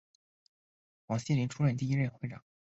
[1.05, 2.43] 黄锡麟出任第一任会长。